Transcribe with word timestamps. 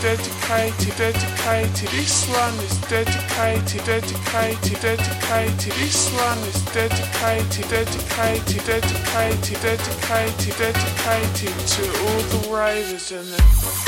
dedicated, 0.00 0.96
dedicated. 0.96 1.88
This 1.90 2.28
one 2.28 2.54
is 2.64 2.78
dedicated, 2.82 3.84
dedicated, 3.84 4.80
dedicated. 4.80 5.72
This 5.74 6.10
one 6.14 6.38
is 6.38 6.64
dedicated, 6.72 7.68
dedicated, 7.68 8.64
dedicated, 8.64 9.60
dedicated, 9.60 10.56
dedicated 10.58 11.54
to 11.66 11.82
all 12.04 12.22
the 12.32 12.48
ravers 12.50 13.12
and 13.12 13.26
the 13.26 13.87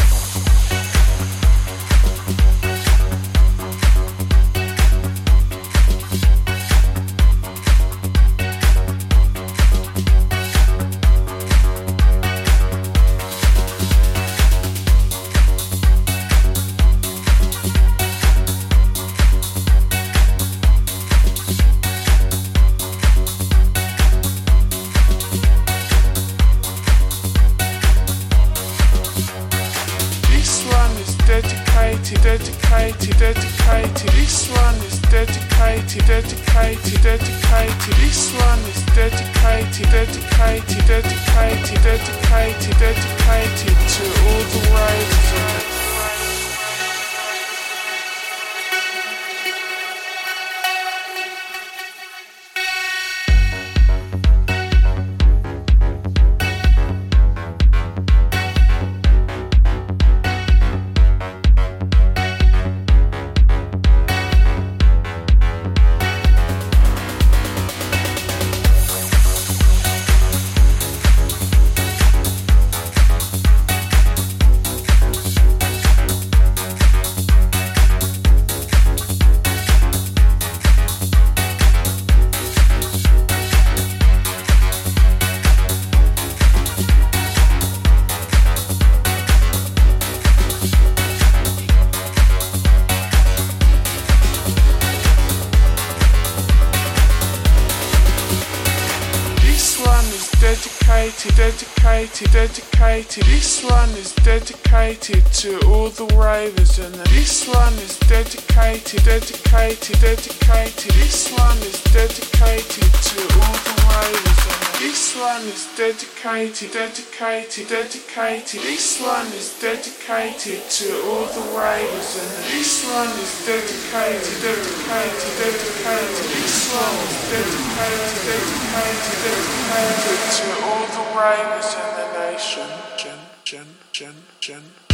dedicated, 108.98 110.00
dedicated, 110.00 110.00
dedicated. 110.00 110.90
This 110.98 111.30
one 111.38 111.58
is 111.58 111.78
dedicated 111.94 112.90
to 112.90 113.22
all 113.38 113.54
the 113.62 113.80
and 114.10 114.82
this 114.82 115.14
one 115.14 115.46
is 115.46 115.70
dedicated, 115.76 116.72
dedicated, 116.72 117.68
dedicated. 117.68 118.60
This 118.66 119.00
one 119.00 119.26
is 119.38 119.54
dedicated 119.60 120.66
to 120.66 120.86
all 121.06 121.26
the 121.30 121.44
and 121.54 122.30
this 122.50 122.82
one 122.90 123.14
is 123.14 123.30
dedicated, 123.46 124.26
dedicated, 124.42 125.38
dedicated. 125.38 126.26
This 126.34 126.74
one 126.74 126.98
is 127.06 127.14
dedicated, 127.30 128.26
dedicated, 128.26 129.22
dedicated 129.22 130.20
to 130.34 130.46
all 130.66 130.86
the 130.90 131.04
ravers 131.14 131.70
in 131.78 131.90
the 131.94 132.06
nation. 132.18 132.66
Gen, 132.98 133.18
gen, 133.44 133.66
gen, 133.92 134.14
gen. 134.40 134.89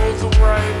To 0.00 0.26
all 0.26 0.79